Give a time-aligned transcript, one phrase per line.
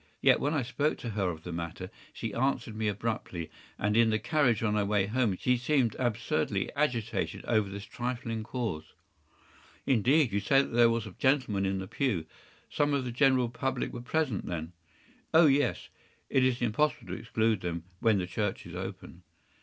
[0.19, 4.09] Yet, when I spoke to her of the matter, she answered me abruptly; and in
[4.09, 8.93] the carriage, on our way home, she seemed absurdly agitated over this trifling cause.”
[9.85, 10.33] “Indeed!
[10.33, 12.25] You say that there was a gentleman in the pew.
[12.67, 14.73] Some of the general public were present, then?”
[15.35, 15.89] “Oh yes.
[16.31, 19.21] It is impossible to exclude them when the church is open.